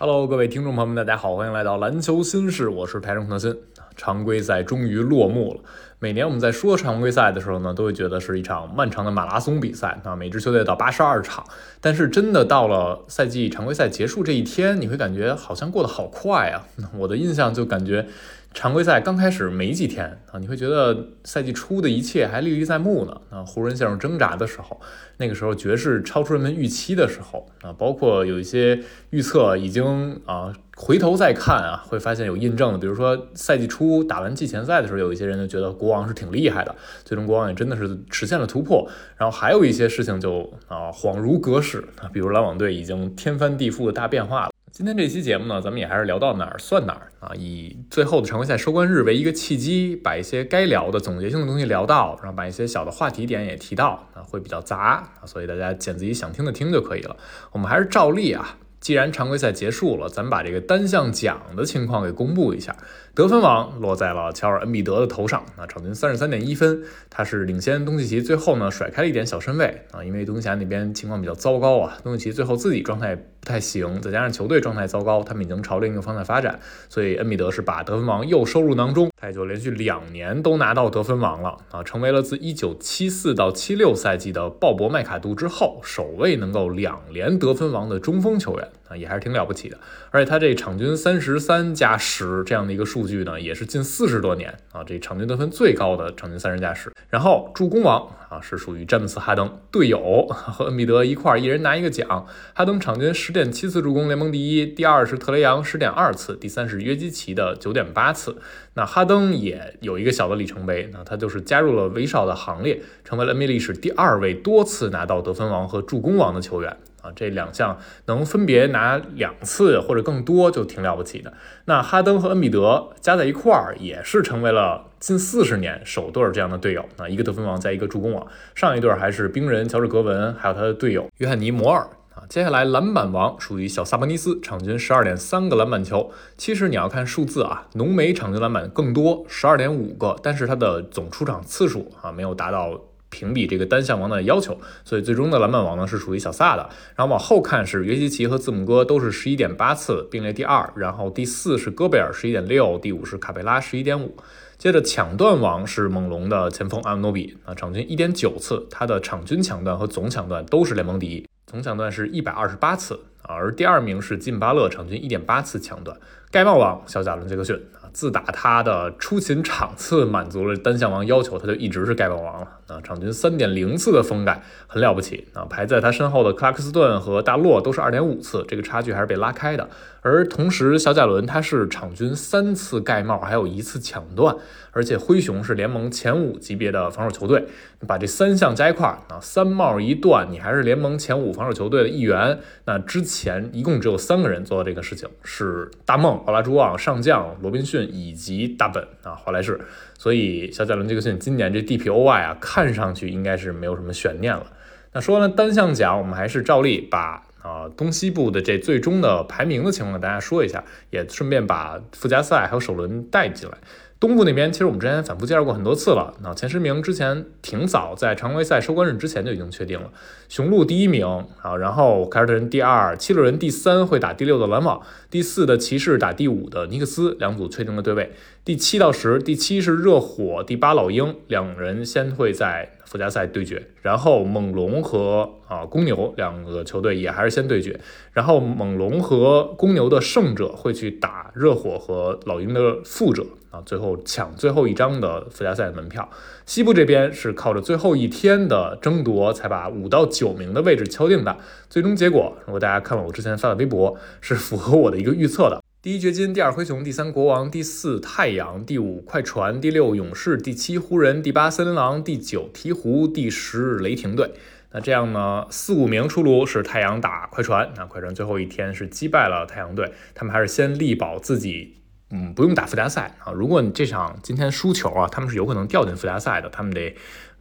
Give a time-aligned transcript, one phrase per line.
[0.00, 3.52] Hello，各位听众朋友们，大家好，欢迎来到篮球新事，我是台中特新。
[3.98, 5.60] 常规赛终于落幕了。
[6.00, 11.44] 每年我们在说常规赛的时候呢，都会觉得是一场漫长的马拉松比赛啊，每支球队到八十二场。
[11.80, 16.64] 但是真的到了赛季常规赛结束这一天，你会感觉好像过得好快啊。
[16.96, 18.06] 我的印象就感觉。
[18.54, 23.20] 常规赛刚开始没几天啊，你会觉得赛季初的一切还历历在目呢。
[23.28, 24.80] 啊，湖人陷入挣扎的时候，
[25.18, 28.80] 那个时候爵士超出人们预期的时候啊，包括有一些
[29.10, 30.50] 预测已经啊
[30.80, 32.78] 回头再看啊，会发现有印证的。
[32.78, 36.72] 比如说赛季初打完季前赛的时候，有一些人就觉得国王是挺厉害的，
[37.04, 38.88] 最终国王也真的是实现了突破。
[39.16, 44.50] 然后还有一些事情就啊恍如隔世啊，比如篮网队已经天翻地覆的大变化了。
[44.70, 57.16] 今天这期节目呢，咱们也还是聊到哪儿算哪儿啊，以最后的常规赛收官日为一个契机，把一些该聊的总结性的东西聊到，然后把一些小的话题点也提到，啊，会比较杂啊，所以大家捡自己想听的听就可以了。
[57.50, 58.56] 我们还是照例啊。
[58.80, 62.74] 既然常规赛结束了，咱们把这个单项奖的情况给公布一下。
[63.14, 73.18] 得分王落在了乔尔·恩比德的头上，那，场均三十三点一分，他是领先东契奇，最后呢甩开了一点小身位啊，因为东契奇那边情况比较糟糕啊，东契奇最后自己状态
[73.48, 88.68] 太行，再加上球队状态糟糕，他们已经朝另一个方向发展，所以恩比德是把得分王又收入囊中，他也就连续两年都拿到得分王了啊，成为了自一九七四到七六赛季的鲍勃·麦卡杜之后首位能够两连得分王的中锋球员。
[88.88, 89.78] 啊，也还是挺了不起的，
[90.10, 96.92] 而且他这场均三十三加十这样的一个数据呢，也是近四十多年啊，这场均得分最高的场均三十加十。
[97.10, 102.26] 然后助攻王啊，是属于詹姆斯哈登队友和恩比德一块儿，一人拿一个奖。
[102.54, 108.36] 哈登场均十点七次助攻，联盟第一；第二是特雷杨十点二次，第三是约基奇的九点八次。
[108.74, 116.76] 那哈登也有一个小的里程碑，那他就是加入了威少的行列，成为了 NBA 历史第二位多次拿到得分王和助攻王的球员。
[117.00, 121.32] 啊，这两项能分别拿两次或者更多，就挺了不起的。
[121.66, 126.84] 那哈登和恩比德加在一块儿，也是成为了近四十年首对这样的队友。
[126.96, 128.26] 啊，一个得分王，在一个助攻王。
[128.54, 131.88] 上一对还是冰人乔治格文，还有他的队友约翰尼摩尔。
[132.14, 136.10] 啊，接下来篮板王属于小萨博尼斯，场均十二点三个篮板球。
[136.36, 142.80] 其实你要看数字啊，浓眉场均篮板更多，十二点五个，但是他的总出场次数啊，没有达到。
[143.10, 146.68] 评比这个单项王的要求，所以最终的篮板王呢是属于小萨的。
[146.94, 154.16] 然后往后看是约基奇和字母哥都是十一点八次并列第二，然后第四是戈贝尔十一点六，第五是卡佩拉十一点五。
[154.56, 165.96] 接着抢断王是猛龙的前锋阿诺比啊，场均一点九次，他的场均抢断和总抢断都是联盟第一，总抢断是一百二十八次，而第二名是金巴勒，场均一点八次抢断。
[166.30, 167.58] 盖帽王小贾伦杰克逊。
[167.92, 172.80] 自打他的出勤场次满足了单项王要求，他就一直是盖帽王了啊！
[172.82, 175.44] 场均三点零次的封盖很了不起啊！
[175.44, 179.68] 排在他身后的克拉克斯顿和大洛都是二点五次，这个差距还是被拉开的。
[180.00, 184.34] 而同时，小贾伦他是场均三次盖帽，还有一次抢断，
[184.70, 187.44] 而且灰熊是联盟前五级别的防守球队。
[187.86, 192.38] 把这三项加一块儿啊，三帽一断，你还是联盟前五防守球队的一员。
[192.64, 199.60] 那之前一共只有三个人做到这个事情，是大梦、奥拉朱旺、上将罗宾逊以及大本啊华莱士。
[199.98, 204.46] 所以小贾伦·杰克逊今年这 DPOY 啊，看上去应该是没有什么悬念了。
[204.92, 213.58] 那说完了单项奖，我们还是照例把啊东西部的这最终的排名的情况给大家说一下，也顺便把附加赛还有首轮带进来。
[214.00, 216.14] 东部那边，其实我们之前反复介绍过很多次了。
[216.22, 219.90] 那前十名之前挺早，在常规赛收官日之前就已经确定了。
[220.28, 221.04] 雄鹿第一名
[221.42, 228.12] 啊，然后凯尔特人第二，七六人第三会打第六的篮网，第四的骑士打第五的尼克斯，两组确定了对位。
[228.44, 232.74] 第七到十，第七是热火，第八老鹰，两人先会在。
[232.88, 237.78] 附加赛对决，然后猛龙和啊公牛两个球队也还是先对决，
[238.14, 246.08] 然后猛龙和公牛的胜者会去打热火和老鹰的负者啊，最后抢最后一张的附加赛门票。
[246.44, 251.38] 西部这边是靠着最后一天的争夺才把五到九名的位置敲定的，
[251.70, 255.62] 最终结果如果大家看了我之前发的微博，是符合我的一个预测的。
[255.80, 264.32] 第一掘金，第二灰熊，第三国王，第四太阳，第五快船，第六勇士，第七湖人，第八森林狼，第九鹈鹕，第十雷霆队。
[264.80, 267.70] 这样呢，四五名出炉是太阳打快船。
[267.76, 271.76] 那快船最后一天是击败了太阳队，他们还是先力保自己，
[272.10, 273.32] 嗯，不用打附加赛啊。
[273.32, 276.96] 如果你这场今天输球啊，他们是有可能掉进附加赛的，他们得。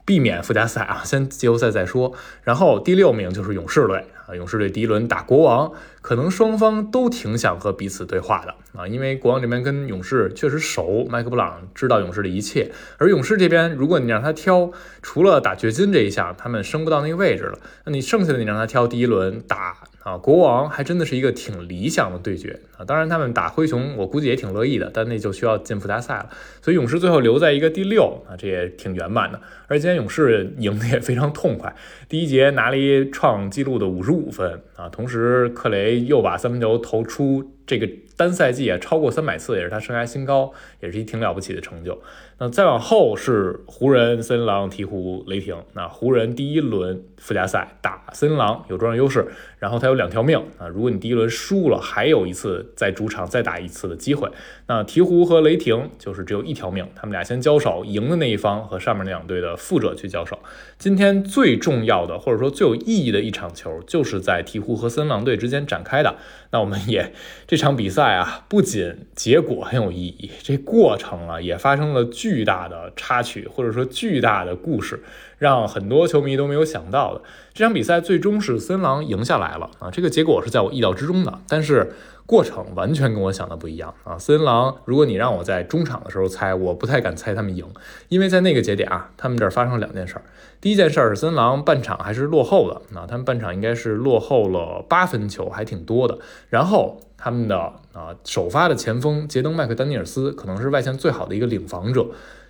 [0.06, 2.14] 避免附加赛啊，先季后赛再说。
[2.42, 5.70] 然后第六名就是勇士队啊，勇士队第一轮打国王，
[6.08, 14.72] 可能双方都挺想和彼此对话的啊，因为国王这边跟勇士确实熟，麦克布朗知道勇士的一切，而勇士这边，如果你让他挑，
[15.02, 19.76] 除了打掘金这一项，他们升不到那个位置了，那你剩下的你让他挑第一轮打。
[20.04, 22.86] 啊，国王还真的是一个挺理想的对决啊！
[22.86, 26.30] 当然，他们打灰熊，我估计也挺乐意的，但那就需要进附加赛了。
[26.62, 29.42] 所以勇士最后留在一个第六啊，这也挺圆满的。
[29.68, 31.76] 而今天勇士赢的也非常痛快，
[32.08, 37.54] 第一节拿了一创纪录的五十五分啊，同时克雷又把三分球投出。
[37.66, 42.02] 这个单赛季啊，超过三百次也是他生涯新高，也是一挺了不起的成就。
[42.40, 45.58] 那再往后是湖人、森林狼、鹈鹕、雷霆。
[45.74, 49.28] 那湖人第一轮附加赛打森林狼有主场优势，
[49.60, 50.68] 然后他有两条命啊。
[50.68, 54.30] 如果你第一轮输了，还有一次在主场再打一次的机会。
[54.68, 60.40] 那鹈鹕和雷霆就是只有一条命，他们俩先交手，赢的那一方和上面那两队的负者去交手。
[60.78, 66.16] 今天最重要的或者说最有意义的一场球，就是在鹈鹕和森林狼队之间展开的。
[66.52, 67.12] 那我们也
[67.46, 67.58] 这。
[67.58, 75.02] 场比赛啊，不仅结果很有意义，这过程啊也发生了巨巨大的插曲，或者说巨大的故事，
[75.38, 77.22] 让很多球迷都没有想到的。
[77.54, 81.94] 这场比赛最终是森狼赢下来了啊，这个结果是在我意料之中的，但是
[82.26, 84.18] 过程完全跟我想的不一样啊。
[84.18, 87.66] 森狼，如果你让我在中场的时候猜，我不太敢猜他们赢，
[88.10, 90.24] 因为在那个节点啊，他们这儿发生了两件事儿。
[90.60, 96.18] 第一件事儿是森狼半场还是落后的，那他们半场应该是落后了八分球，还挺多的。
[96.50, 102.06] 然后他们的啊首发的前锋杰登麦克丹尼尔斯，可能是外线最好的一个领防者，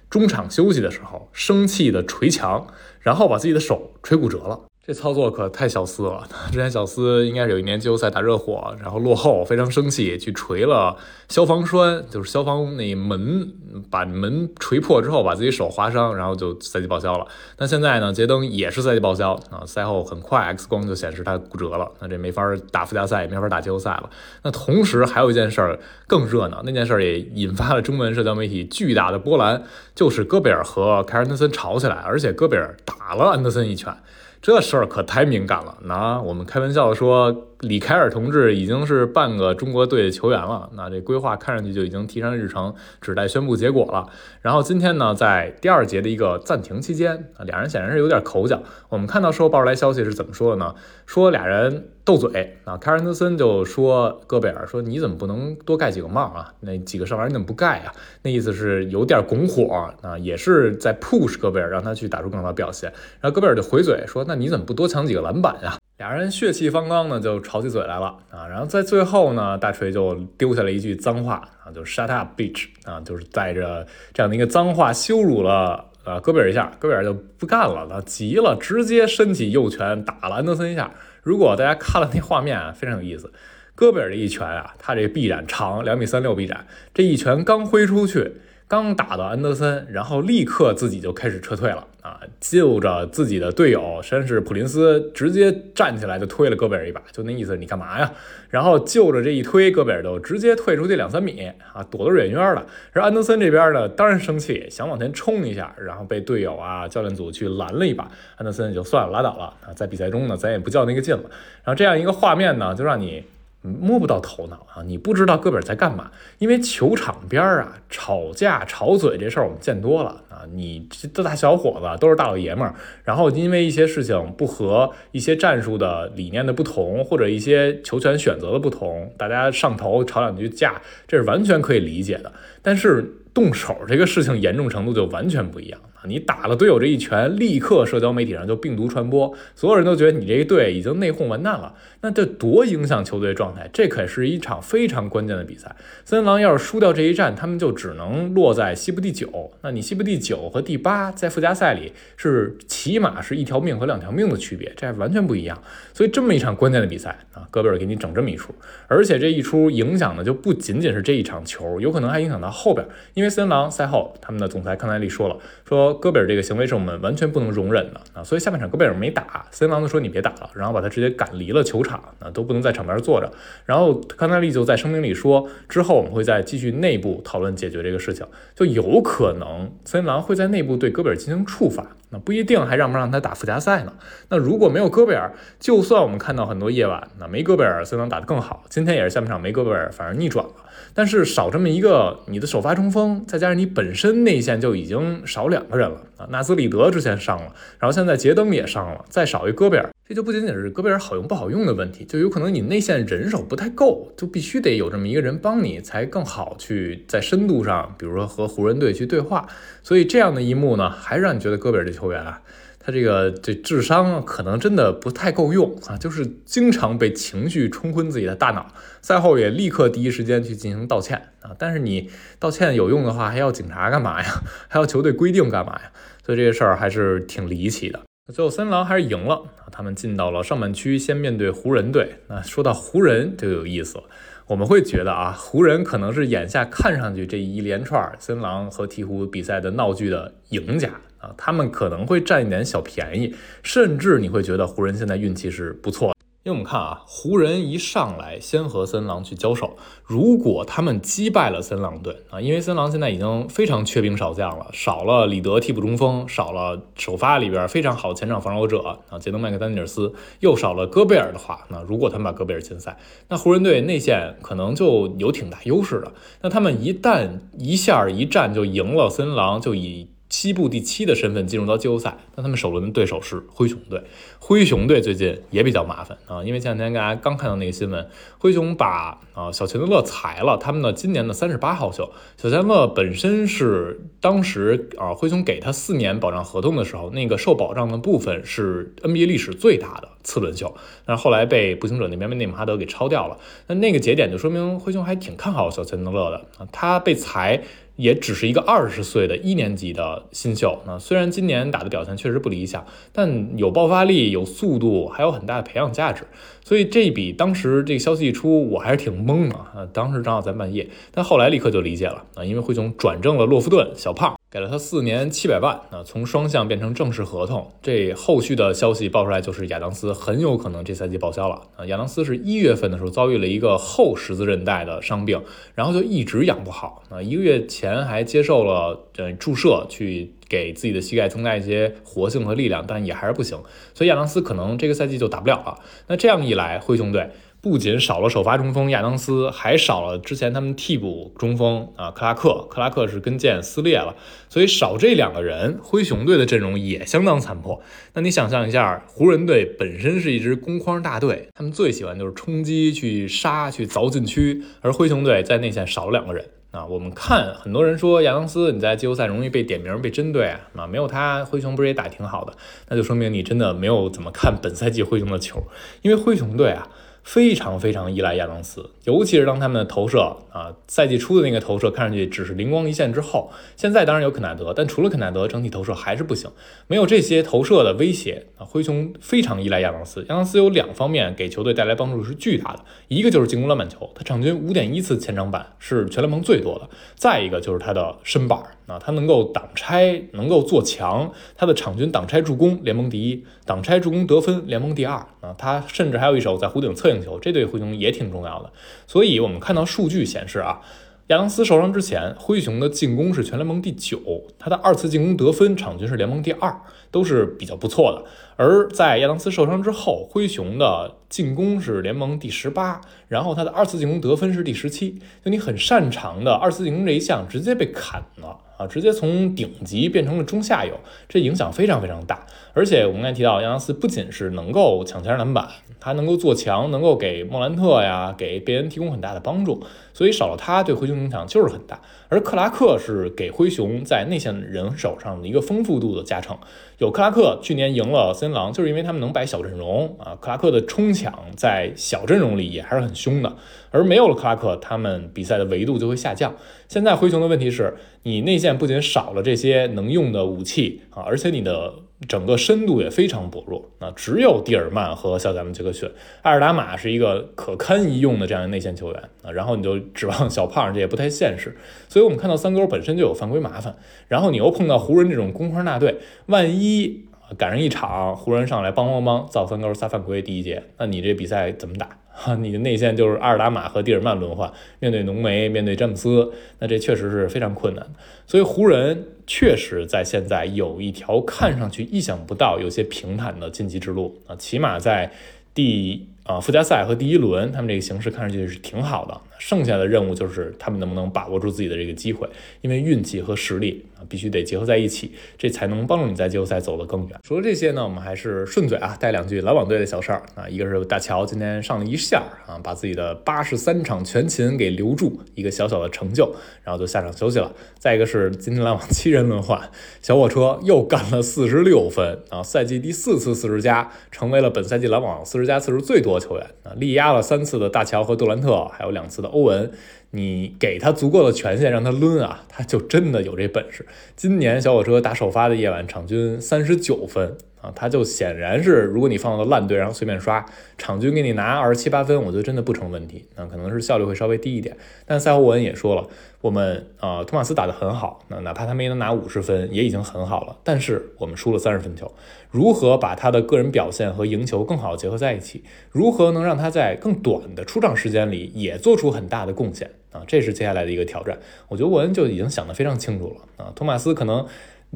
[0.09, 2.67] 中场休息的时候生气的捶墙，
[2.99, 4.66] 然后把自己的手捶骨折了。
[4.87, 6.25] 这操作可太小斯了！
[6.49, 10.95] 之前小斯应该是有一年季后赛打热火，然后落后，非常生气，去锤了
[11.27, 13.51] 消防栓，就是消防那门，
[13.91, 17.27] 把门锤破之后，把自己手划伤，然后就赛季报销了。
[17.57, 22.41] 那现在呢，杰登也是赛季报销啊，赛后很快 X 光就显示他骨折了，那这没法
[22.71, 24.09] 打附加赛，也没法打季后赛了。
[24.43, 29.61] 那同时还有一件事儿更热闹，那件事也引发了中文社交媒体巨大的波澜，
[29.93, 33.93] 就是戈贝尔和凯尔特森吵起来，而且戈贝尔打了安德森一拳。
[34.41, 35.77] 这事儿可太敏感了。
[35.81, 40.69] 拿我们开玩笑说，李凯尔同志已经是半个中国队的球员了。
[40.73, 44.07] 那这规划看上去就已经提上日程，只待宣布结果了。
[44.41, 48.63] 然后今天呢，在第二节的一个暂停期间，啊，俩人显然是有点口角。
[48.89, 50.73] 我们看到事后爆出来消息是怎么说的呢？
[51.05, 56.53] 说俩人斗嘴啊，凯尔特森就说戈贝尔说你怎么不能多盖几个帽啊？
[56.61, 57.91] 那几个上篮你怎么不盖啊？
[58.21, 62.89] 那意思是有点拱火啊，也是在 push 戈贝尔，让他去打出更好的表现。
[63.19, 64.37] 然后戈贝尔就回嘴说那。
[64.37, 65.79] 你怎么不多抢几个篮板呀？
[65.97, 68.45] 俩人血气方刚呢，就吵起嘴来了啊！
[68.47, 73.83] 然后在最后呢，大锤就丢下了一句脏话啊，就 shut up bitch 啊，就是带着
[74.13, 80.91] 这样的一个脏话羞辱了呃戈贝尔一下，戈贝尔就不干了，他急了，直接伸起右拳打了安德森一下。
[81.23, 83.33] 如果大家看了那画面啊，非常有意思，
[83.73, 88.33] 戈贝尔这一拳啊，他这臂展长两米三六臂展，这一拳刚挥出去。
[88.69, 92.19] 刚打到安德森，然后立刻自己就开始撤退了啊！
[92.41, 98.11] 就着自己的队友，先是普林斯直接站起来就推了戈贝尔一把，就那意思，你干嘛呀？
[98.49, 102.65] 然后就着这一推，戈贝尔就直接退出去两三米啊，躲得远远的。
[102.91, 109.73] 而安德森这边呢，当然生气，想往前冲一下，然后被队友啊、教练组去拦了一把，安德森也就算了，拉倒了啊！
[109.73, 111.23] 在比赛中呢，咱也不较那个劲了。
[111.63, 113.23] 然后这样一个画面呢，就让你。
[113.67, 114.83] 摸不到头脑啊！
[114.85, 120.41] 你不知道戈贝尔在干嘛，因为球场边儿啊，吵架吵嘴这事儿我们见多了啊。
[120.53, 132.31] 你这大小伙子都是大老爷们儿，然后因为一些事情不和，一些战术的理念的不同，或者一些球权选择的不同，大家上头吵两句架，这是完全可以理解的。
[132.61, 135.79] 但是动手这个事情严重程度就完全不一样。
[136.05, 141.73] 你打了队友这一拳，立刻社交媒体上就病毒传播，所有人都觉得你这一队已经内讧完蛋了。
[142.01, 145.75] 那这多影响球队状态，这可是一场非常关键的比赛。
[146.05, 149.51] 森林狼要是输掉这一战，他们就只能落在西部第九。
[149.61, 155.61] 那你西部第九和第八在附加赛里是起码是一条命和两条命的区别，这完全不一样。
[155.93, 158.53] 所以这么一场关键的比赛啊，戈贝尔给你整这么一出，
[158.87, 162.87] 而且这一出影响的就不仅仅是这一场球，有可能还影响到后边。
[163.15, 165.35] 因为森林狼赛后他们的总裁康奈利说了，
[165.67, 165.96] 说。
[165.97, 173.31] 戈贝尔这个行为是我们完全不能容忍的啊，所以下半场戈贝尔没打，森林狼就说你别打了，然后把他直接赶离了球场啊，都不能在场边坐着。
[173.65, 178.25] 然后康纳利就在声明里说，之后我们会再继续内部讨论解决这个事情，
[178.55, 183.93] 就有可能森林狼会在内部对戈贝尔进行处罚那不一定还让不让他打附加赛呢。
[184.29, 188.63] 那如果没有戈贝尔，就算我们看到很多夜晚，那没戈贝尔，森林狼打得更好。
[188.69, 190.51] 今天也是下半场没戈贝尔，反而逆转了。
[190.93, 196.27] 但是少这么一个你的首发中锋，再加上你本身内线就已经少两个人了啊。
[196.29, 209.47] 纳斯里德之前伤了，然后现在杰登也伤了，再少一戈贝尔，这就不仅仅是戈贝尔好用不好用的问题，就有可能你内线人手不太够，就必须得有这么一个人帮你，才更好去在深度上，比如说和湖人队去对话。
[209.83, 212.41] 所以这样的一幕呢，还是让你觉得戈贝尔这球员啊。
[212.79, 218.71] 他这个这智商可能真的不太够用啊，就是经常被情绪冲昏自己的大脑。
[219.01, 224.41] 赛后也立刻第一时间去进行道歉啊，但是你道歉有用的话，还要警察干嘛呀？
[224.69, 225.91] 还要球队规定干嘛呀？
[226.25, 227.99] 所以这个事儿还是挺离奇的。
[228.33, 232.19] 最后森林狼还是赢了，他们进到了上半区，先面对湖人队。
[232.29, 234.03] 那说到湖人就有意思了，
[234.47, 240.89] 我们会觉得啊，湖人可能是眼下看上去这一连串森林狼和鹈鹕比赛的闹剧的赢家。
[241.19, 243.33] 啊，他们可能会占一点小便宜，
[243.63, 246.13] 甚至你会觉得湖人现在运气是不错。
[246.43, 262.97] 因为我们看啊，湖人一上来先和森狼去交手，如果他们击败了森狼队啊，因为森狼现在已经非常缺兵少将了，少了里德替补中锋，少了首发里边非常好前场防守者啊，杰登麦克丹尼尔斯，又少了戈贝尔的话，那如果他们把戈贝尔禁赛，
[263.27, 266.13] 那湖人队内线可能就有挺大优势的。
[266.43, 274.03] 那他们一旦一下一战就赢了森狼，就以西部第七的身份进入到季后赛，那他们首轮的对手是灰熊队。
[274.39, 278.07] 灰熊队最近也比较麻烦啊，因为前两天大家刚看到那个新闻，
[278.37, 282.11] 灰熊把啊小钱德勒裁了，他们的今年的三十八号秀。
[282.35, 293.37] 小钱德勒本身是当时啊灰熊给他四年保障合同的时候，那个受保障的部分是 NBA 历史最大的次轮秀，但是后来被步行者那边被内姆哈德给抄掉了。
[293.67, 297.63] 那那个节点就说明灰熊还挺看好小钱德勒的啊，他被裁。
[297.97, 306.23] 也只是一个二十岁的一年级的新秀，那虽然今年打的表现确实不理想，但有爆发力、有速度，还有很大的培养价值。
[306.63, 309.87] 所以这一笔当时这个消息一出，我还是挺懵的啊。
[309.91, 314.37] 当时正好在半夜，但后来立刻就理解了啊，因为灰熊转正了洛夫顿小胖。
[314.49, 317.69] 给了他四年七百万，啊，从双向变成正式合同。
[317.81, 321.63] 这后续的消息爆出来，就是亚当斯很有可能这赛季报销了。
[321.75, 325.43] 啊，亚当斯是一月份的时候遭遇了一个后十字韧带的伤病，
[325.75, 327.03] 然后就一直养不好。
[327.09, 333.61] 啊，一个月前还接受了呃注射，去给自己的膝盖增加一些活性和力量，但也还是不行。
[333.93, 335.77] 所以亚当斯可能这个赛季就打不了了。
[336.07, 337.29] 那这样一来，灰熊队。
[337.69, 342.65] 不仅少了首发中锋亚当斯，还少了之前他们替补中锋啊克拉克。
[342.69, 344.15] 克拉克是跟腱撕裂了，
[344.47, 347.81] 所以少这两个人，灰熊队的阵容也相当残破。
[348.13, 356.85] 那你想象一下，湖人队本身是一支攻框大队，他们最喜欢就是冲击、去杀、去凿禁区，而灰熊队在内线少了两个人啊。
[356.85, 362.53] 我们看很多人说亚当斯你在季后赛容易被点名、被针对啊，没有他灰熊不是也打挺好的？
[362.87, 365.61] 那就说明你真的没有怎么看本赛季灰熊的球，
[366.01, 366.87] 因为灰熊队啊。
[367.27, 376.49] 非常非常依赖亚当斯，尤其是当他们的投射啊，赛季初的那个投射看上去只是灵光一现之后，现在当然有肯纳德，但除了肯纳德，整体投射还是不行。
[376.87, 380.21] 没有这些投射的威胁啊，灰熊非常依赖亚当斯。
[380.29, 382.79] 亚当斯有两方面给球队带来帮助是巨大的，
[383.09, 398.71] 一个就是进攻篮板球，他场均五点一次前场板是全联盟最多的；再一个就是他的身板啊，他能够挡拆，能够做墙，他的场均挡拆助攻联盟第一，挡拆助攻得分联盟第二啊，他甚至还有一手在弧顶侧应这对灰熊也挺重要的。
[399.05, 400.81] 所以，我们看到数据显示啊，
[401.27, 404.19] 亚当斯受伤之前，灰熊的进攻是全联盟第九，
[404.57, 406.81] 他的二次进攻得分场均是联盟第二，
[407.11, 408.23] 都是比较不错的。
[408.57, 412.99] 而在亚当斯受伤之后，灰熊的进攻是联盟第十八，
[413.29, 418.57] 然后他的二次进攻得分是第十七，就你很擅长的二次进攻这一项直接被砍了。
[418.77, 420.93] 啊，直接从顶级变成了中下游，
[421.27, 422.45] 这影响非常非常大。
[422.75, 425.67] 而且我们刚才提到，亚当斯不仅是能够抢前篮板，
[425.99, 429.83] 他能够做墙，能够给莫兰特呀，给贝恩提供很大的帮助。
[430.13, 431.99] 所以少了他，对灰熊影响就是很大。
[432.29, 436.55] 而克拉克是给灰熊在内线人手上的一个丰富度的加成。
[436.97, 440.35] 有克拉克，去年赢了森狼，就是因为他们能摆小阵容啊。
[440.41, 443.55] 克拉克的冲抢在小阵容里也还是很凶的。
[443.97, 446.55] 而没有了克拉克，他们比赛的维度就会下降。
[446.87, 451.95] 现在灰熊的问题是，你内线不仅少了这些能用的武器啊，而且你的
[452.27, 454.13] 整个深度也非常薄弱啊。
[454.15, 456.07] 只有蒂尔曼和小贾们杰克逊，
[456.43, 459.51] 埃尔达马是一个可堪一用的这样的内线球员啊。
[459.51, 461.75] 然后你就指望小胖，这也不太现实。
[462.07, 463.95] 所以我们看到三勾本身就有犯规麻烦，
[464.27, 467.25] 然后你又碰到湖人这种攻框大队，万一
[467.57, 472.09] 赶上一场湖人上来梆梆梆造三勾仨犯规第一节，那你这比赛怎么打？
[472.39, 478.05] 哈， 你的内线就是阿尔达马和蒂尔曼轮换，面对浓眉，面对詹姆斯，那这确实是非常困难。
[478.45, 485.31] 所以湖人确实在现在有一条看上去意想不到、有些平坦的晋级之路啊，起码在
[485.73, 486.27] 第。
[486.47, 489.37] 啊，附加赛和第一轮，他们这个形势看上去是挺好的。
[489.59, 492.47] 剩下的任务就是他们能不能把握住自己的这个机会，
[492.81, 497.39] 因为运气和实力啊必须得结合在一起，这才能帮助你在季后赛走得更远。
[497.43, 507.73] 除了这些呢，我们还是顺嘴啊带两句篮网队的小事儿啊，一个是大乔今天上了一下啊，把自己的八十三场全勤给留住，一个小小的成就，然后就下场休息了。
[507.99, 509.89] 再一个是今天篮网七人轮换，
[510.21, 516.37] 小火车又干了四十六分啊，赛季第四次四十加，成为了本赛季篮网四十加次数最多。
[516.37, 519.91] 球员啊，力压了三次的大乔和杜兰特，还有两次的欧文，
[520.31, 524.05] 你给他足够的权限让他抡啊， 他就真的有这本事。
[524.35, 527.57] 今年小火车打首发的夜晚，场均三十九分。
[527.87, 530.65] 啊，他就显然是，如果你放到烂队，然后随便刷，
[530.97, 533.45] 场均给你拿二十七八分，我觉得真的不成问题。
[533.55, 534.95] 那可能是效率会稍微低一点。
[535.25, 536.27] 但赛后文也说了，
[536.61, 540.75] 我们呃托马斯打得很好，那哪怕他没能拿五十分，也已经很好了。
[540.83, 542.31] 但是我们输了三十分球，
[542.69, 545.83] 如何把他的个人表现和赢球更好的结合在一起？
[546.11, 550.09] 如何能让他在更短的出场时间里也做出很大的贡献？
[550.31, 551.57] 啊，这是接下来的一个挑战。
[551.87, 553.85] 我觉得沃恩就已经想得非常清楚了。
[553.85, 554.65] 啊，托马斯可能。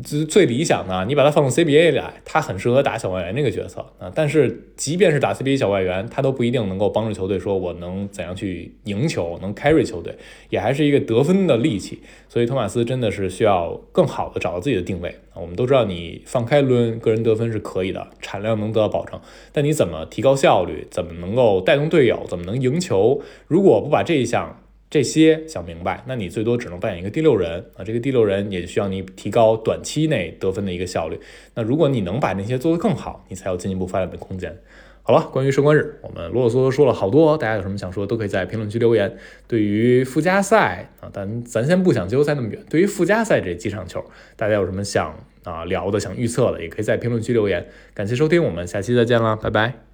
[0.01, 4.09] 最最理想的，你把他放到 CBA 来，他很适合打小外援这个角色啊。
[4.15, 10.17] 但是即便是打 CBA 小外援，他都不一定能够帮助球队说我能怎样去赢球，能 carry 球队，
[10.49, 12.01] 也还是一个得分的利器。
[12.29, 19.19] 所以托马斯真的是需要更好的找到自己的定位我们都知道，你放开抡个人得分是可以的，产量能得到保证，
[19.51, 23.21] 但你怎么提高效率，怎么能够带动队友，怎么能赢球？
[23.47, 31.17] 如果不把这一项，这些想明白，那你最多只能扮演一个第六人啊，这个第六人也需要你提高短期内得分的一个效率。
[31.55, 34.55] 那如果你能把那些做得更好，你才有进一步发展的空间。
[35.03, 39.17] 好了，关于收官日，我们啰啰嗦嗦说了好多，大家有什么想说，都可以在评论区留言。
[39.47, 42.59] 对于附加赛啊，咱咱先不想季后赛那么远。
[42.69, 44.03] 对于附加赛这几场球，
[44.35, 47.65] 大家有什么想啊聊的、想预测的，也可以在评论区留言。
[47.93, 49.90] 感谢收听，我们下期再见了，拜拜。